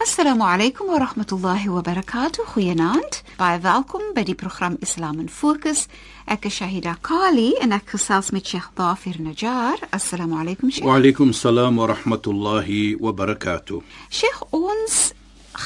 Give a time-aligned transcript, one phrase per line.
[0.00, 2.44] Assalamu alaykum wa rahmatullahi wa barakatuh.
[2.54, 3.16] Goeienaand.
[3.36, 5.88] Baie welkom by die program Islam in Fokus.
[6.24, 9.82] Ek is Shahida Kali en ek gesels met Sheikh Dafir Najjar.
[9.90, 10.86] Assalamu alaykum Sheikh.
[10.86, 13.82] Wa alaykum salaam wa rahmatullahi wa barakatuh.
[14.08, 15.00] Sheikh, ons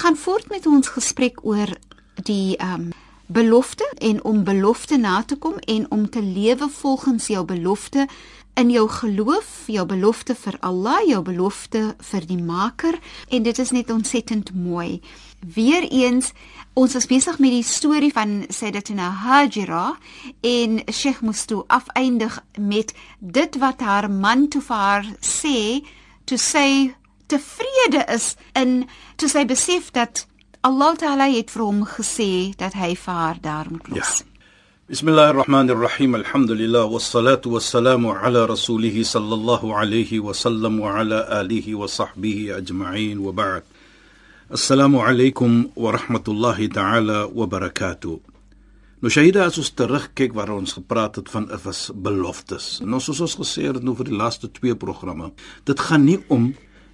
[0.00, 1.76] gaan voort met ons gesprek oor
[2.24, 2.88] die um
[3.32, 8.08] belofte en om belofte na te kom en om te lewe volgens jou belofte
[8.54, 12.98] in jou geloof, jou belofte vir Allah, jou belofte vir die Maker
[13.32, 15.00] en dit is net ontsettend mooi.
[15.40, 16.32] Weereens
[16.78, 19.96] ons was besig met die storie van Sayyidatina Hajira
[20.40, 25.80] en Sheikh Mustu afeindig met dit wat haar man toe vir haar sê,
[26.24, 26.92] toe sy
[27.32, 28.82] tevrede is in
[29.16, 30.26] toe sy besef dat
[30.62, 34.20] Allah Taala het vir hom gesê dat hy vir haar daar moet los.
[34.20, 34.31] Ja.
[34.89, 41.41] بسم الله الرحمن الرحيم الحمد لله والصلاة والسلام على رسوله صلى الله عليه وسلم وعلى
[41.41, 43.63] آله وصحبه أجمعين وبعد
[44.51, 48.19] السلام عليكم ورحمة الله تعالى وبركاته
[48.97, 52.79] Nou Shaida as ons terugkyk waar ons gepraat het van is beloftes.
[52.81, 55.29] En ons soos ons gesê het nou vir die laaste twee programme,
[55.69, 56.47] dit gaan nie om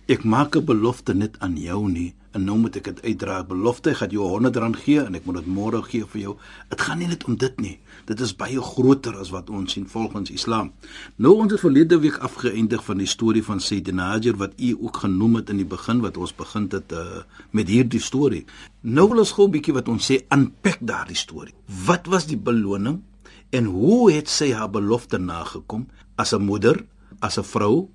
[0.09, 3.43] ek maak 'n belofte net aan jou nie en nou moet ek dit uitdra.
[3.45, 6.37] Belofte gaan jou R100 gee en ek moet dit môre gee vir jou.
[6.69, 7.79] Dit gaan nie net om dit nie.
[8.07, 10.73] Dit is baie groter as wat ons sien volgens Islam.
[11.17, 14.97] Nou ons het verlede week afgeëindig van die storie van Sayyidina Hajar wat u ook
[14.97, 18.45] genoem het in die begin wat ons begin het uh, met hierdie storie.
[18.81, 21.55] Nou wil ons gou 'n bietjie wat ons sê unpack daardie storie.
[21.85, 23.03] Wat was die beloning
[23.51, 26.85] en hoe het sy haar belofte nagekom as 'n moeder,
[27.21, 27.89] as 'n vrou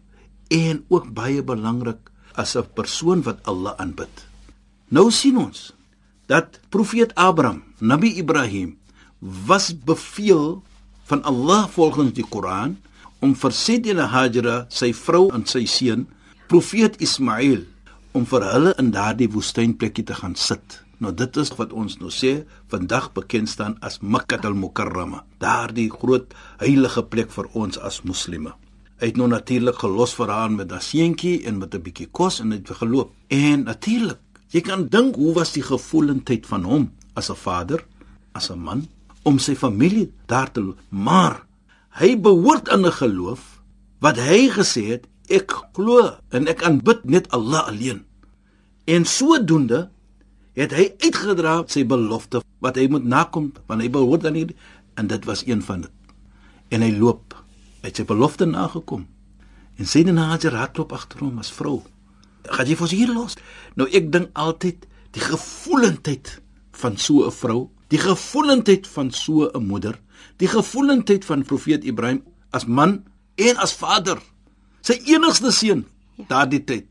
[0.48, 4.28] en ook baie belangrik as 'n persoon wat Allah aanbid.
[4.90, 5.74] Nou sien ons
[6.26, 8.78] dat profeet Abraham, Nabi Ibrahim
[9.20, 10.64] was beveel
[11.04, 12.78] van Allah volgens die Koran
[13.20, 16.08] om vir Sayyidina Hajra, sy vrou en sy seun,
[16.48, 17.64] profeet Ismail
[18.12, 20.84] om vir hulle in daardie woestynplekkie te gaan sit.
[21.00, 26.36] Nou dit is wat ons nou sê vandag bekend staan as Makkah al-Mukarrama, daardie groot
[26.62, 28.54] heilige plek vir ons as moslimme.
[29.04, 32.40] Hy het nou natuurlik gelos vir haar met 'n seentjie en met 'n bietjie kos
[32.40, 33.12] en het geloop.
[33.28, 37.86] En natuurlik, jy kan dink hoe was die gevoelendheid van hom as 'n vader,
[38.32, 38.88] as 'n man
[39.24, 40.80] om sy familie daar te loop.
[40.90, 41.46] Maar
[41.90, 43.62] hy behoort aan 'n geloof
[44.00, 48.06] wat hy gesê het, ek glo en ek aanbid net Allah alleen.
[48.86, 49.90] En sodoende
[50.54, 54.58] het hy uitgedra sy belofte wat hy moet nakom want hy behoort aan hierdie
[54.94, 55.92] en dit was een van dit.
[56.70, 57.43] En hy loop
[57.84, 59.08] het sy belofte nagekom.
[59.78, 61.82] En sy Hajar hardloop agter hom as vrou.
[62.44, 63.38] Gaan jy vir ons hier los?
[63.76, 66.40] Nou ek dink altyd die gevoelendheid
[66.72, 70.00] van so 'n vrou, die gevoelendheid van so 'n moeder,
[70.38, 73.04] die gevoelendheid van profeet Ibrahim as man
[73.36, 74.22] en as vader.
[74.82, 76.26] Sy enigste seun ja.
[76.28, 76.86] daardie tyd.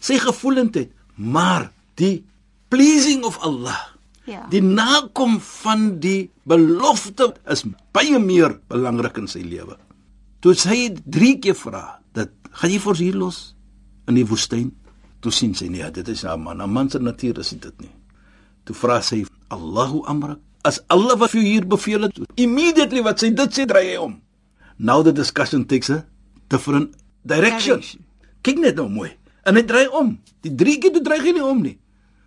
[0.00, 2.24] Sy gevoelendheid, maar die
[2.68, 3.96] pleasing of Allah.
[4.24, 4.46] Ja.
[4.50, 9.76] Die nakom van die belofte is baie meer belangrik in sy lewe.
[10.40, 13.54] Toe sy drie keer vra dat gaan jy vir hier los
[14.08, 14.72] in die woestyn?
[15.24, 17.94] Toe sien sy nee, dit is 'n man, 'n man se natuur is dit nie.
[18.64, 23.30] Toe vra sy Allahu amrak, as Allah wat vir hier beveel het, immediately wat sy
[23.30, 24.20] dit sê dry hy om.
[24.78, 26.04] Now the discussion takes a
[26.48, 26.94] different
[27.24, 27.82] direction.
[28.42, 29.10] Kyk net nou mooi.
[29.46, 30.18] En hy dry om.
[30.42, 31.78] Die drie keer toe dry hy nie om nie.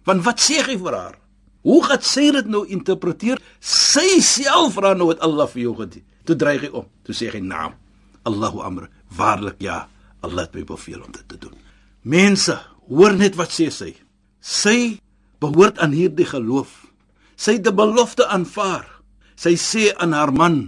[0.08, 1.20] Want wat sê hy vir haar?
[1.68, 3.42] Hoe gaan sy dit nou interpreteer?
[3.60, 6.06] Sy self vra nou wat Allah vir jou gedoen.
[6.26, 6.88] Toe dry hy om.
[7.04, 7.76] Toe sê hy naam.
[8.30, 8.90] Allahu amr.
[9.18, 9.88] Waarlik ja,
[10.22, 11.56] Allah het my beveel om dit te doen.
[12.02, 12.56] Mense,
[12.90, 13.94] hoor net wat sê sy.
[14.40, 15.00] Sy
[15.44, 16.72] behoort aan hierdie geloof.
[17.40, 18.86] Sy het die belofte aanvaar.
[19.40, 20.60] Sy sê aan haar man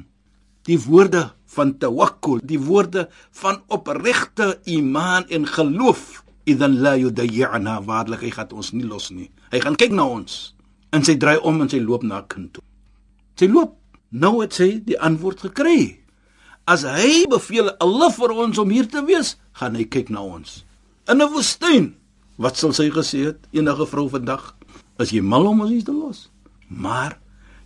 [0.67, 3.07] die woorde van tawakkul, die woorde
[3.41, 6.21] van opregte iman en geloof.
[6.47, 9.29] Idan la yudayyana waarlik hy gaan ons nie los nie.
[9.51, 10.55] Hy gaan kyk na ons.
[10.91, 12.63] En sy draai om en sy loop na kind toe.
[13.39, 13.77] Sy loop.
[14.11, 16.00] Nou het sy die antwoord gekry.
[16.65, 20.63] As hy beveel Allah vir ons om hier te wees, gaan hy kyk na ons.
[21.09, 21.95] In 'n woestyn.
[22.37, 24.55] Wat sal sy gesê het enige vrou vandag
[25.01, 26.27] As jy mal om ons iets te los.
[26.67, 27.17] Maar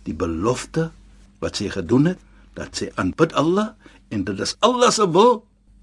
[0.06, 0.90] die belofte
[1.42, 2.20] wat sy gedoen het,
[2.56, 3.74] dat sy aanbid Allah
[4.14, 5.42] en dit is Allah se wil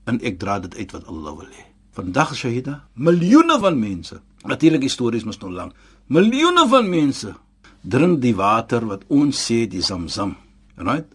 [0.09, 1.65] en ek dra dit uit wat Allah wil hê.
[1.93, 4.17] Vandag Shahida, miljoene van mense.
[4.49, 5.75] Natuurlik stories mos nou lank.
[6.09, 7.35] Miljoene van mense
[7.83, 10.33] drink die water wat ons sê die Zamzam.
[10.81, 11.05] Right?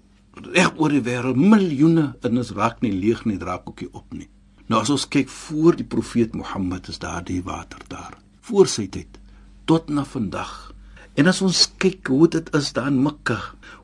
[0.46, 4.14] Reg oor die wêreld miljoene en ons raak nie leeg nie, raak ook nie op
[4.14, 4.28] nie.
[4.68, 8.18] Nou as ons kyk voor die profeet Mohammed is daar die water daar.
[8.44, 9.18] Voor sy tyd
[9.68, 10.72] tot na vandag.
[11.18, 13.38] En as ons kyk hoe dit is daar in Mekka,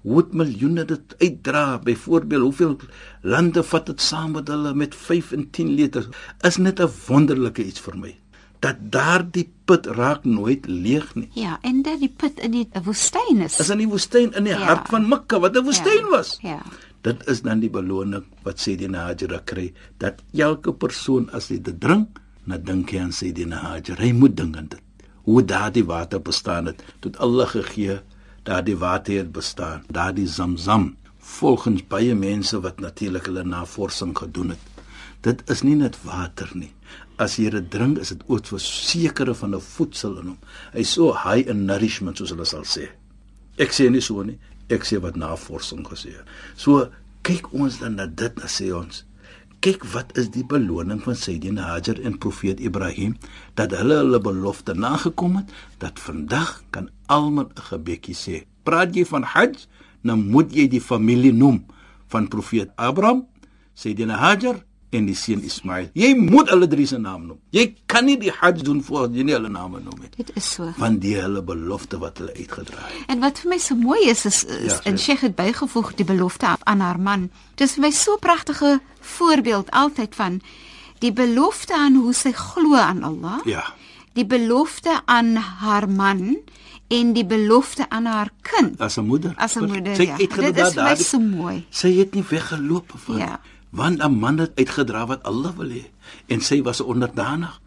[0.05, 2.77] hoe dit miljoene dit uitdra, byvoorbeeld hoeveel
[3.23, 6.09] lande vat dit saam met hulle met 5 en 10 liter,
[6.47, 8.15] is net 'n wonderlike iets vir my.
[8.65, 11.29] Dat daardie put raak nooit leeg nie.
[11.37, 13.59] Ja, en dat die put in die woestyn is.
[13.61, 14.65] Is in die woestyn in die ja.
[14.71, 16.11] hart van Mekka wat 'n woestyn ja.
[16.17, 16.39] was.
[16.43, 16.63] Ja.
[17.05, 21.81] Dit is dan die beloning wat Sayyidina Hajar kry dat elke persoon as hy dit
[21.81, 24.01] drink, na dink hy aan Sayyidina Hajar.
[24.01, 24.81] Hy moet dink aan dit
[25.25, 28.01] hoe daardie water bestaan het tot Allah gegee
[28.43, 34.74] daardie water het bestaan daardie zamzam volgens baie mense wat natuurlik hulle navorsing gedoen het
[35.25, 36.73] dit is nie net water nie.
[37.19, 40.39] As jy dit drink is dit ook so sekere van 'n voedsel in hom.
[40.73, 42.89] Hy's so high in nourishment soos hulle sal sê.
[43.59, 44.39] Ek sê nie so nie.
[44.69, 46.15] Ek sê wat navorsing gesê
[46.57, 46.89] so
[47.23, 49.05] kyk ons dan na dit en sê ons
[49.65, 53.15] kyk wat is die beloning van Sayyidina Hajar en Profeet Ibrahim
[53.57, 58.45] dat hulle hulle belofte nagekom het dat vandag kan almal 'n gebedjie sê.
[58.65, 59.67] Praat jy van Hajj,
[60.03, 61.65] dan moet jy die familie noem
[62.09, 63.27] van Profeet Abraham,
[63.75, 64.65] Sayyidina Hajar
[64.95, 65.89] en die seun Ismail.
[65.99, 67.39] Jy moet hulle drie se naam noem.
[67.55, 70.11] Jy kan nie die Hajj doen voor jy nie hulle name noem nie.
[70.17, 70.71] Dit is so.
[70.81, 73.07] Want die hulle belofte wat hulle uitgedra het.
[73.13, 76.09] En wat vir my so mooi is is, is ja, en Sheikh het bygevoeg die
[76.09, 77.31] belofte aan haar man.
[77.61, 78.79] Dis vir my so pragtige
[79.15, 80.41] voorbeeld altyd van
[81.05, 83.41] die belofte aan hoe sy glo aan Allah.
[83.49, 83.67] Ja.
[84.15, 86.37] Die belofte aan haar man
[86.93, 89.35] en die belofte aan haar kind as 'n moeder.
[89.37, 89.97] As 'n moeder.
[89.97, 90.17] Sy ja.
[90.17, 91.67] het Dit is vir my so mooi.
[91.71, 93.19] Sy het nie weggeloop van.
[93.19, 93.41] Ja
[93.75, 95.85] want 'n man het uitgedra wat Allah wil hê
[96.27, 97.61] en sy was onderdanig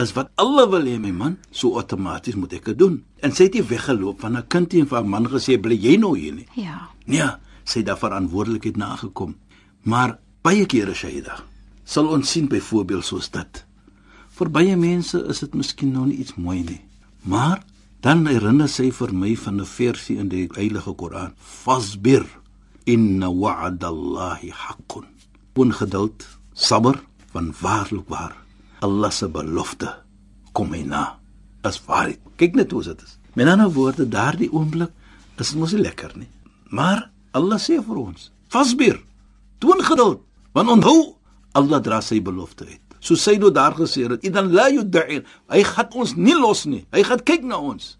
[0.00, 1.38] is wat Allah wil hê my man.
[1.50, 3.02] So outomaties moet ek dit doen.
[3.20, 5.96] En sy het nie weggeloop van 'n kind en van 'n man gesê bly jy
[5.96, 6.46] nou hier nie?
[6.56, 6.88] Ja.
[7.04, 7.30] Nee
[7.64, 9.36] sy het daar verantwoordelikheid nagekom.
[9.82, 11.44] Maar baie kere Shaida
[11.84, 13.64] sal ons sien byvoorbeeld soos dit.
[14.30, 16.80] Vir baie mense is dit miskien nou nie iets mooi nie.
[17.22, 17.62] Maar
[18.00, 21.34] dan herinner sy vir my van 'n versie in die Heilige Koran.
[21.36, 22.26] Fasbir
[22.84, 25.12] inna wa'dallahi haqqun
[25.54, 27.02] ongeduld, sabber,
[27.32, 28.36] van waarlik waar
[28.80, 29.88] Allah se belofte
[30.52, 31.18] kom hy na.
[31.62, 32.20] As waarheid.
[32.36, 33.16] Kyk net hoe dit is.
[33.38, 34.90] Met ander woorde, daardie oomblik
[35.38, 36.28] is dit mos nie lekker nie.
[36.70, 39.00] Maar Allah sê vir ons: "Fasbir,
[39.58, 40.20] toon geduld,
[40.52, 41.16] want onthou,
[41.52, 45.62] Allah dra sy belofte uit." So sê hy daar gesê dat idan la yud'in, hy
[45.62, 46.86] gaan ons nie los nie.
[46.92, 47.98] Hy gaan kyk na ons.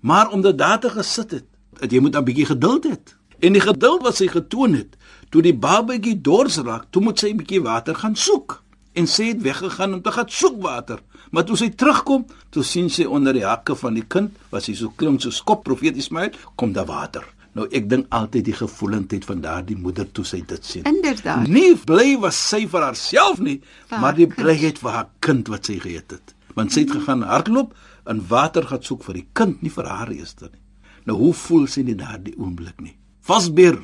[0.00, 1.46] Maar om dit daar te gesit het,
[1.80, 2.96] dat jy moet 'n bietjie geduld hê.
[3.42, 4.96] En die geduld wat sy getoon het,
[5.32, 8.60] Toe die babatjie dors raak, toe moet sy 'n bietjie water gaan soek
[8.92, 10.98] en sy het weggegaan om te gaan soek water.
[11.30, 14.74] Maar toe sy terugkom, toe sien sy onder die hakke van die kind, wat sy
[14.74, 17.24] so klein so skop profeet Ismail, kom daar water.
[17.54, 20.84] Nou ek dink altyd die gevoelendheid van daardie moeder toe sy dit sien.
[20.84, 21.48] Inderdaad.
[21.48, 24.00] Nie bly was sy vir haarself nie, Vaak.
[24.00, 26.34] maar die blyheid vir haar kind wat sy geëet het.
[26.54, 27.74] Want sy het gegaan hardloop
[28.04, 30.60] en water gaan soek vir die kind, nie vir haar eers nie.
[31.06, 32.96] Nou hoe voel sy in daardie oomblik nie?
[33.22, 33.78] Vasbir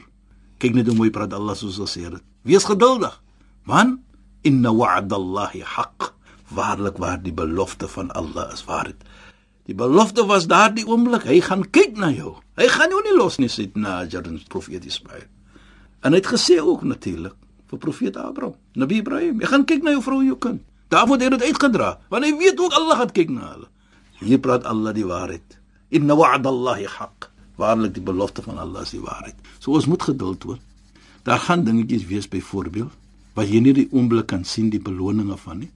[0.59, 2.23] Kyk net hoe mooi praat Allah soos ons sê dit.
[2.42, 3.14] Wees geduldig.
[3.71, 4.00] Want
[4.47, 6.11] inna wa'dallahi haqq.
[6.50, 8.99] Waarlik waar die belofte van Allah is waarheid.
[9.68, 12.38] Die belofte was daardie oomblik, hy gaan kyk na jou.
[12.59, 15.28] Hy gaan jou nie los nie, sê Najar en profeet Ismail.
[16.02, 17.37] En hy het gesê ook natuurlik
[17.68, 20.62] vir profeet Abraham, Nabi Ibrahim, hy gaan kyk na jou vrou en jou kind.
[20.88, 23.68] Daarvoor het hy dit uitgedra, want hy weet ook Allah gaan kyk na hulle.
[24.25, 25.59] Hier praat Allah die waarheid.
[25.92, 29.36] Inna wa'dallahi haqq waarlik die belofte van Allah is die waarheid.
[29.58, 30.56] So ons moet geduld hê.
[31.26, 32.94] Daar gaan dingetjies wees byvoorbeeld
[33.38, 35.70] wat jy nie die oomblik kan sien die beloninge van nie.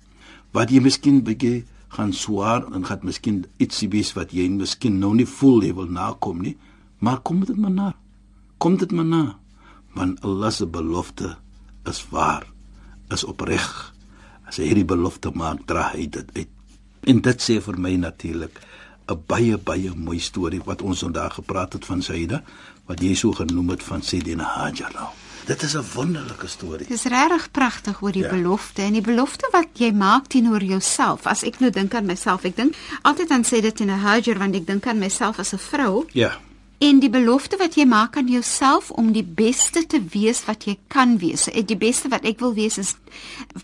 [0.54, 1.62] Wat jy miskien bietjie
[1.94, 5.90] gaan swaar en gaan miskien ietsie wees wat jy miskien nou nie voel jy wil
[5.90, 6.56] nakom nie,
[6.98, 7.88] maar kom dit maar na.
[8.58, 9.22] Kom dit maar na.
[9.94, 11.36] Want Allah se belofte
[11.86, 12.46] is waar,
[13.12, 13.68] is opreg.
[14.48, 16.50] As hy hierdie belofte maak, dra hy dit uit.
[17.10, 18.60] En dit sê vir my natuurlik
[19.12, 22.42] 'n baie baie mooi storie wat ons vandag gepraat het van Saida
[22.86, 25.12] wat jy so genoem het van Sayyidina Hajar.
[25.46, 26.86] Dit is 'n wonderlike storie.
[26.86, 28.30] Dit is regtig pragtig oor die ja.
[28.30, 31.26] belofte en die belofte wat jy maak teenoor jouself.
[31.26, 34.38] As ek nou dink aan myself, ek dink altyd aan sê dit in 'n Hajar
[34.38, 36.06] want ek dink aan myself as 'n vrou.
[36.12, 36.38] Ja.
[36.82, 40.74] En die belofte wat jy maak aan jouself om die beste te wees wat jy
[40.90, 41.44] kan wees.
[41.52, 42.96] Eh, Die beste wat ek wil wees is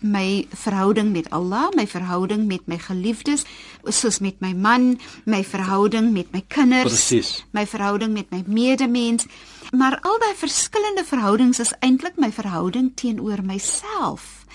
[0.01, 3.43] my verhouding met Allah, my verhouding met my geliefdes,
[3.91, 7.33] soos met my man, my verhouding met my kinders, Presies.
[7.51, 9.25] my verhouding met my medemens.
[9.71, 14.45] Maar al daai verskillende verhoudings is eintlik my verhouding teenoor myself.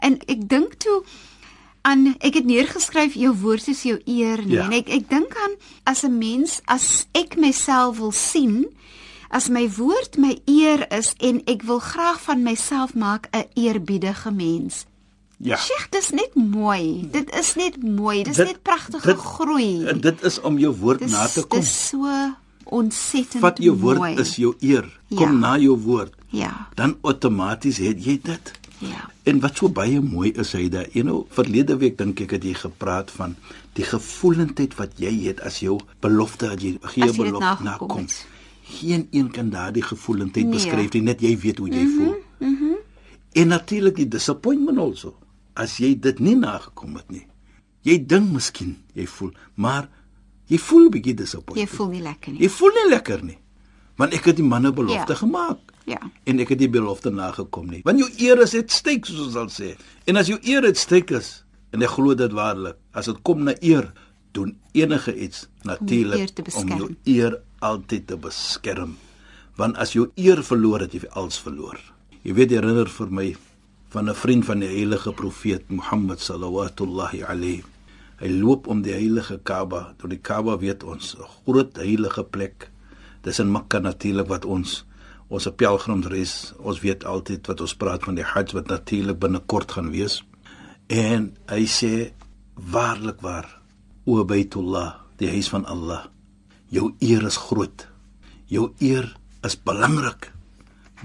[0.00, 1.00] En ek dink toe
[1.82, 4.64] aan ek het neergeskryf jou woord is jou eer nie Ja.
[4.64, 8.66] en ek ek dink aan as 'n mens as ek myself wil sien
[9.30, 14.30] as my woord my eer is en ek wil graag van myself maak 'n eerbiedige
[14.30, 14.84] mens.
[15.42, 15.56] Ja.
[15.56, 17.08] Sheikh, dis net mooi.
[17.10, 18.22] Dit is net mooi.
[18.24, 19.84] Dis Dit- net pragtige dit- groei.
[19.86, 21.60] En dit is om jou woord Dis na te kom.
[21.60, 22.06] dis so
[22.64, 24.14] ontsettend Vat jou woord mooi.
[24.20, 24.84] is jou eer.
[25.14, 25.38] Kom Ja.
[25.38, 26.12] na jou woord.
[26.28, 26.68] Ja.
[26.74, 28.52] Dan outomaties het jy dit.
[28.80, 29.10] Ja.
[29.28, 30.86] En wat so baie mooi is hy daar.
[30.92, 33.36] You know, verlede week dink ek het jy gepraat van
[33.76, 37.98] die gevoelendheid wat jy het as jou belofte dat jy gee jy belofte nakom.
[37.98, 38.26] het.
[38.70, 40.54] Geen een kan daardie gevoelendheid Nee.
[40.54, 42.16] beskryf nie, net jy weet hoe jy voel.
[43.32, 45.14] En natuurlik die disappointment also.
[45.54, 47.26] As jy dit nie nagekom het nie.
[47.82, 49.88] Jy dink miskien jy voel, maar
[50.46, 51.68] jy voel 'n bietjie Jy disappointed.
[51.68, 52.40] voel nie lekker nie.
[52.40, 53.38] Jy voel nie lekker nie.
[53.96, 55.18] Want ek het die manne belofte Ja.
[55.18, 55.58] gemaak.
[55.90, 56.00] Ja.
[56.24, 57.82] En ek het die belofte nagekom nie.
[57.84, 59.74] Want jou eer is het steek soos ons sal sê.
[60.06, 61.42] En as jou eer het steek is,
[61.74, 63.90] en ek glo dit waarlik, as dit kom na eer,
[64.32, 68.96] doen enige iets natuurlik om jou eer altyd te beskerm.
[69.58, 71.78] Want as jou eer verloor het, jy alles verloor.
[72.22, 73.28] Jy weet herinner vir my
[73.90, 77.64] van 'n vriend van die heilige profeet Mohammed sallallahu alayhi.
[78.20, 79.94] Hy loop om die heilige Kaaba.
[79.98, 82.70] Deur die Kaaba weet ons 'n groot heilige plek.
[83.22, 84.84] Dis in Mekka natuurlik wat ons
[85.30, 89.92] ons pelgrimsreis, ons weet altyd wat ons praat van die Hajj wat natuurlik binnekort gaan
[89.94, 90.18] wees.
[90.90, 92.10] En hy sê
[92.58, 93.46] waarlik waar
[94.10, 96.08] o Baitullah, die huis van Allah.
[96.74, 97.86] Jou eer is groot.
[98.50, 99.06] Jou eer
[99.46, 100.32] is belangrik.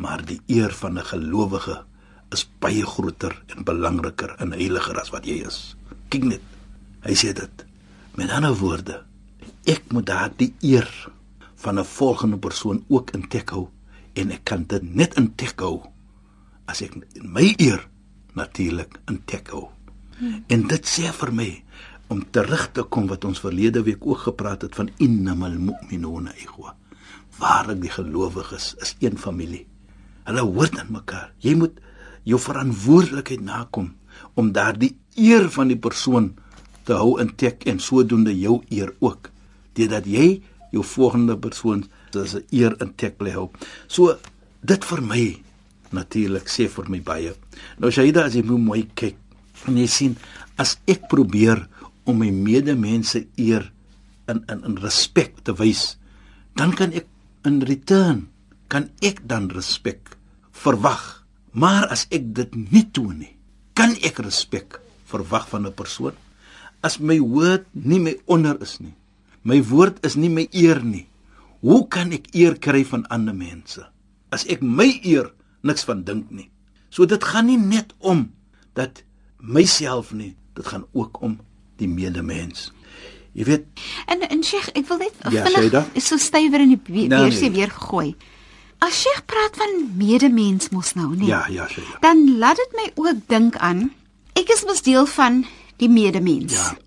[0.02, 1.84] Maar die eer van 'n gelowige
[2.32, 5.76] is baie groter en belangriker en heiliger as wat jy is.
[6.10, 6.42] Kyk net.
[7.06, 7.66] Hy sê dit.
[8.16, 9.04] Met ander woorde,
[9.66, 10.90] ek moet daardie eer
[11.56, 13.70] van 'n volgende persoon ook in tek hou
[14.16, 15.84] en ek kan dit net in tek hou
[16.72, 17.84] as ek my eer
[18.36, 19.68] natuurlik in tek hou.
[20.52, 21.50] En dit sê vir my
[22.14, 26.76] om terug te kom wat ons verlede week ook gepraat het van innamal mu'minuna ikhwa.
[27.40, 29.66] Waarlik die gelowiges is een familie.
[30.26, 31.34] Hulle hoort aan mekaar.
[31.44, 31.82] Jy moet
[32.24, 33.94] jou verantwoordelikheid nakom
[34.34, 36.34] om daardie eer van die persoon
[36.86, 39.32] te hou in tek en sodoende jou eer ook
[39.76, 40.42] deurdat jy
[40.72, 41.84] jou volgende persoon
[42.24, 43.50] se eer in tek bly hou.
[43.92, 44.16] So
[44.64, 45.24] dit vir my
[45.96, 47.34] natuurlik sê vir my baie.
[47.80, 49.20] Nou Shaida as jy mooi kyk
[49.68, 50.16] en jy sien
[50.62, 51.66] as ek probeer
[52.08, 53.68] om my medemense eer
[54.32, 55.98] in in in respek te wys,
[56.56, 57.10] dan kan ek
[57.46, 58.28] in return
[58.72, 60.16] kan ek dan respek
[60.56, 61.26] verwag.
[61.54, 63.36] Maar as ek dit nie toon nie,
[63.76, 66.16] kan ek respek verwag van 'n persoon
[66.86, 68.94] as my woord nie my onder is nie.
[69.42, 71.08] My woord is nie my eer nie.
[71.62, 73.86] Hoe kan ek eer kry van ander mense
[74.32, 75.32] as ek my eer
[75.64, 76.50] niks van dink nie?
[76.90, 78.32] So dit gaan nie net om
[78.74, 79.04] dat
[79.40, 81.40] myself nie, dit gaan ook om
[81.78, 82.72] die medemens.
[83.36, 83.66] Jy weet,
[84.08, 85.86] En en Sheikh, ek wil net Ja, Shaida?
[85.94, 87.60] is so stywer in die be- Nee, beursie nee.
[87.60, 88.16] weer gegooi.
[88.80, 91.28] As Sheikh praat van medemens mos nou, nee.
[91.28, 91.98] ja, ja, Shaida.
[92.02, 93.92] Dan laat dit my ook dink aan
[94.36, 95.46] ek is mos deel van
[95.78, 96.54] die medemens.
[96.54, 96.78] Ja.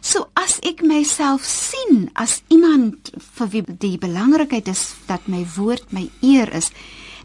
[0.00, 5.92] So as ek myself sien as iemand vir wie die belangrikheid is dat my woord
[5.92, 6.70] my eer is,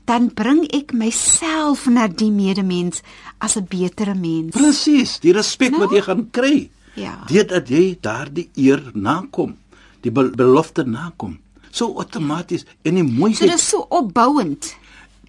[0.05, 3.01] dan bring ek myself na die medemens
[3.39, 4.53] as 'n betere mens.
[4.53, 5.79] Presies, die respek Nou?
[5.81, 6.69] wat jy gaan kry.
[6.95, 7.23] Ja.
[7.27, 9.57] Deurdat jy daardie eer nakom,
[10.01, 11.39] die be belofte nakom.
[11.71, 14.75] So outomaties en die So mooiheid dis so opbouend.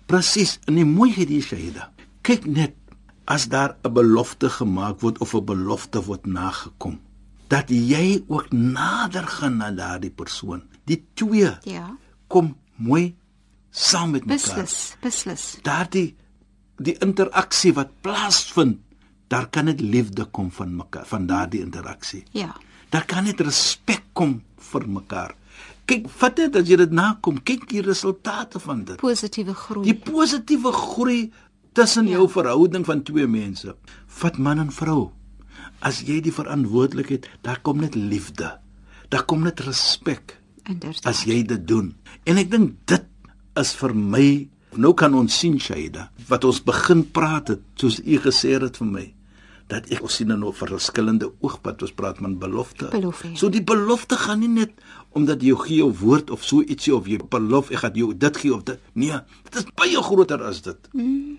[0.06, 1.90] Presies, in die mooiheid hier Shahida.
[2.23, 2.75] Kyk net
[3.26, 6.99] as daar 'n belofte gemaak word of 'n belofte word nagekom,
[7.49, 10.62] dat jy ook nader gaan na daardie persoon.
[10.85, 11.97] Die twee Ja.
[12.29, 13.15] kom mooi
[13.71, 14.62] saam met mekaar.
[14.62, 15.59] Beslis, beslis.
[15.62, 16.15] Daardie
[16.76, 18.79] die interaksie wat plaasvind,
[19.29, 22.25] daar kan net liefde kom van mekaar, van daardie interaksie.
[22.31, 22.55] Ja.
[22.91, 25.35] Daar kan net respek kom vir mekaar.
[25.87, 28.97] Kyk, vat dit as jy dit nakom, kyk die resultate van dit.
[28.97, 29.85] Positiewe groei.
[29.85, 31.33] Die positiewe groei
[31.73, 32.11] tussen Ja.
[32.19, 33.76] jou verhouding van twee mense.
[34.07, 35.11] Vat man en vrou.
[35.80, 38.59] As jy die verantwoordelikheid, daar kom net liefde.
[39.09, 41.04] Daar kom net respek Inderdaad.
[41.06, 41.95] as jy dit doen.
[42.25, 43.04] En ek dink dit
[43.56, 48.18] is vir my nou kan ons sien Shaida wat ons begin praat het soos u
[48.21, 49.04] gesê het vir my
[49.71, 52.87] dat ek ons sien nou vir verskillende oogpad ons praat van belofte.
[52.92, 53.38] Belofte, ja.
[53.40, 54.76] So die belofte gaan nie net
[55.16, 58.37] omdat jy gee 'n woord of so ietsie of jy beloof ek gaan jou dit
[58.37, 58.78] gee of dit.
[58.95, 60.78] Nee, dit is baie groter as dit.
[60.92, 61.38] Mm.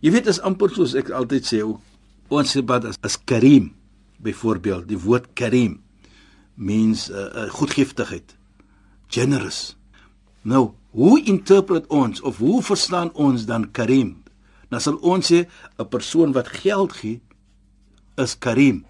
[0.00, 1.62] Jy weet as amper soos ek altyd sê,
[2.28, 3.74] ons sê wat as, as Karim
[4.22, 5.80] byvoorbeeld, die woord Karim
[6.54, 8.36] means uh, uh, goedgiftigheid,
[9.06, 9.76] generous.
[10.42, 14.16] Nou, hoe interpret ons of hoe verstaan ons dan Karim?
[14.68, 15.46] Dan sal ons sê
[15.78, 17.20] 'n persoon wat geld gee
[18.16, 18.86] is Karim,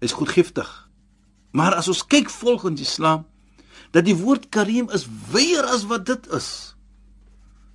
[0.00, 0.88] is goedgiftig.
[1.50, 3.26] Maar as ons kyk volgens Islam
[3.90, 6.76] dat die woord Karim is wyer as wat dit is.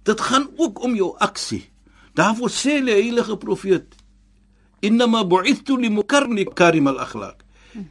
[0.04, 1.70] Dit gaan ook om jou aksie.
[2.16, 3.96] Daarvoor sê die heilige profeet:
[4.88, 7.44] "Innama bu'ithtu limukarni karim al-akhlaq."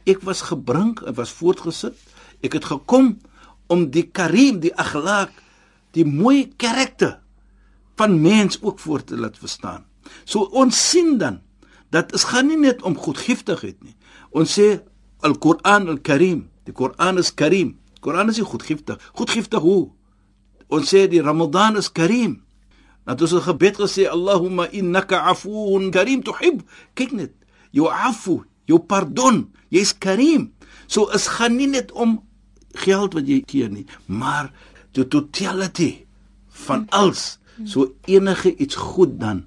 [0.05, 1.95] Ek was gebring, ek was voortgesit.
[2.41, 3.17] Ek het gekom
[3.67, 5.31] om die karim, die akhlaq,
[5.93, 7.19] die mooi karakter
[7.95, 9.85] van mens ook voor te laat verstaan.
[10.25, 11.41] So ons sien dan
[11.89, 13.95] dat dit gaan nie net om goedgiftigheid nie.
[14.35, 14.81] Ons sê
[15.25, 17.77] Al-Qur'an Al-Karim, die Qur'an is Karim.
[18.03, 18.99] Qur'an is goedgiftig.
[19.13, 19.89] Goedgiftig hoe?
[20.67, 22.44] Ons sê die Ramadan is Karim.
[23.05, 26.61] Dat ons 'n gebed gesê Allahumma innaka afuun karim tuhib.
[26.93, 27.33] Kyk net,
[27.71, 30.53] jou afu, jou pardon, jy's Karim.
[30.87, 32.21] So is gaan nie net om
[32.85, 34.51] geld wat jy gee nie, maar
[34.95, 36.05] die totality
[36.65, 37.37] van alles.
[37.63, 39.45] So enige iets goed dan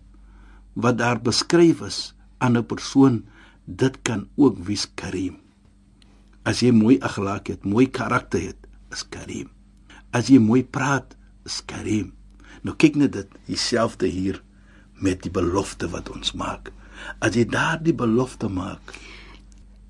[0.78, 3.26] wat daar beskryf is aan 'n persoon,
[3.64, 5.36] dit kan ook wees Karim.
[6.42, 8.56] As jy mooi aglaak het, mooi karakter het,
[8.90, 9.50] is Karim.
[10.10, 12.17] As jy mooi praat, is Karim.
[12.62, 14.42] Nou kyk net dit dieselfde hier
[14.98, 16.72] met die belofte wat ons maak.
[17.22, 18.94] As jy daardie belofte maak,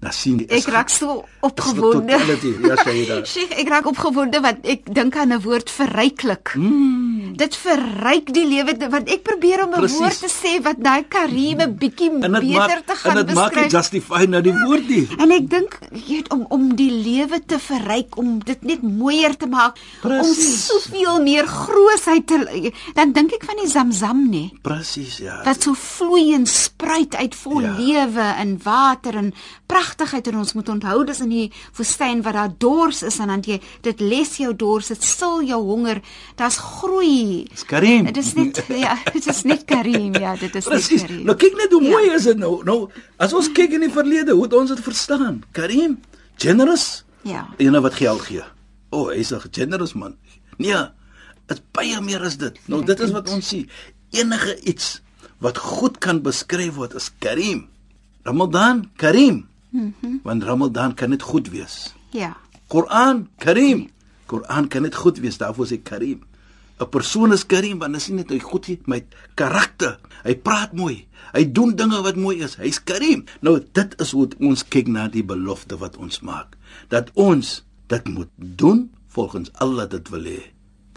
[0.08, 2.16] dan sien jy Ek raak so opgewonde.
[2.16, 3.28] Ja, dit.
[3.28, 6.54] Sheikh, ek raak opgewonde want ek dink aan 'n woord verryklik.
[6.56, 7.36] Mm.
[7.38, 11.68] Dit verryk die lewe want ek probeer om 'n woord te sê wat daai Karime
[11.68, 13.20] bietjie beter maak, te gaan beskryf.
[13.20, 15.06] En dit maak dit justify na die woord nie.
[15.22, 19.36] En ek dink jy weet om om die lewe te verryk, om dit net mooier
[19.36, 20.70] te maak, Precies.
[20.70, 22.36] om soveel meer grootheid te
[22.94, 24.44] dan dink ek van die Zamzam nê.
[24.62, 25.42] Presies, ja.
[25.44, 27.74] Wat so vloei en spruit uit vol Ja.
[27.76, 29.32] lewe en water en
[29.98, 33.40] pragtigheid en ons moet onthou dis in die woestyn wat daar dors is en dan
[33.42, 36.00] jy dit les jou dors, dit sil jou honger.
[36.38, 37.44] Daar's groei.
[37.50, 38.06] Dis Karim.
[38.08, 41.02] Dit is net ja, dit is net Karim, ja, dit is Presies.
[41.02, 41.24] net Karim.
[41.26, 41.90] Nou kyk net hoe Ja.
[41.90, 42.62] mooi is dit nou.
[42.64, 45.42] Nou, as ons kyk in die verlede, hoe het ons dit verstaan?
[45.52, 45.98] Karim,
[46.38, 47.04] generous.
[47.26, 47.48] Ja.
[47.58, 48.44] Ene wat geld gee.
[48.90, 50.14] O, oh, hy's 'n generous man.
[50.58, 50.78] Nee,
[51.48, 52.54] dit baie meer as dit.
[52.68, 53.68] Nou dit is wat ons sien.
[54.10, 55.00] Enige iets
[55.40, 57.68] wat goed kan beskryf word as Karim.
[58.24, 59.47] Ramadan, Karim.
[59.70, 61.94] Mm Want Ramadan kan net goed wees.
[62.10, 62.36] Ja.
[62.66, 63.88] Koran, Karim.
[64.26, 66.24] Koran kan net goed wees, daarvoor sê Karim.
[66.78, 69.98] 'n Persoon is Karim want dit is nie net hy goed het met karakter.
[70.22, 71.06] Hy praat mooi.
[71.34, 72.54] Hy doen dinge wat mooi is.
[72.60, 73.24] Hy's Karim.
[73.42, 76.54] Nou dit is hoe ons kyk na die belofte wat ons maak.
[76.88, 80.42] Dat ons dit moet doen volgens Allah dit wil hê.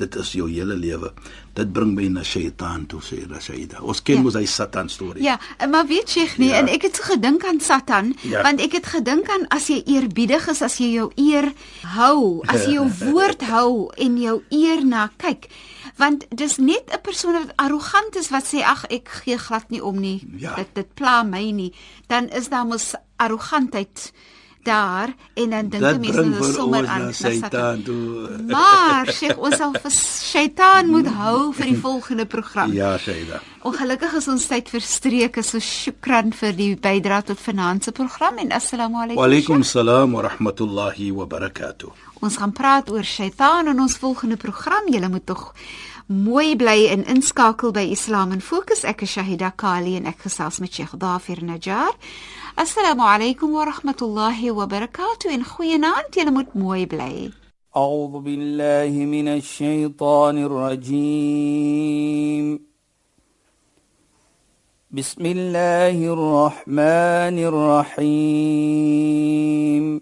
[0.02, 1.12] Dit is jou hele lewe.
[1.54, 3.82] Dit bring my na Shaitan toe sê Rashaida.
[3.86, 4.22] Ons ken Ja.
[4.22, 5.24] mos hy Satan storie.
[5.24, 5.38] Ja,
[5.70, 6.54] maar weet jy nie Ja.
[6.56, 6.60] ja.
[6.62, 8.42] en ek het so gedink aan Satan Ja.
[8.42, 11.52] want ek het gedink aan as jy eerbiedig is, as jy jou eer
[11.96, 15.48] hou, as jy jou woord hou en jou eer na kyk.
[15.98, 19.84] Want dis net 'n persoon wat arrogant is wat sê ag ek gee glad nie
[19.84, 20.24] om nie.
[20.38, 20.56] Ja.
[20.56, 21.74] Dit dit pla my nie.
[22.08, 24.12] Dan is daar mos arrogantheid
[24.66, 28.30] daar en dan dink die mense nou sommer aan na Satan toe.
[28.56, 32.74] Maar sê ons sal vir Shaitan moet hou vir die volgende program.
[32.76, 33.42] Ja, Shaida.
[33.68, 35.38] Ongelukkig is ons tyd verstreek.
[35.46, 39.22] So shukran vir die bydrae tot finansie program en assalamu alaykum.
[39.22, 41.92] Wa alaykum salaam wa rahmatullahi wa barakatuh.
[42.22, 44.90] Ons gaan praat oor Shaitan in ons volgende program.
[44.94, 45.52] Julle moet tog
[46.12, 48.84] mooi bly en inskakel by Islam in Fokus.
[48.84, 51.96] Ek is Shahida Kali en ek gesels met Sheikh Dafir Najjar.
[52.58, 56.12] Assalamu alaykum wa rahmatullahi wa barakatuh en goeienaand.
[56.12, 57.32] Julle moet mooi bly.
[57.76, 62.60] أعوذ بالله من الشيطان الرجيم
[64.92, 67.38] بسم الله الرحمن
[68.04, 70.02] الرحيم